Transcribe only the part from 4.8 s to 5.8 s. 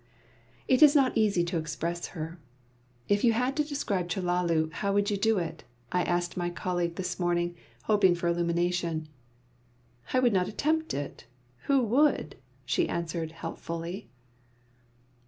would you do it?"